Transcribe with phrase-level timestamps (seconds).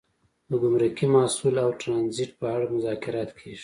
[0.49, 3.59] د ګمرکي محصول او ټرانزیټ په اړه مذاکرات کیږي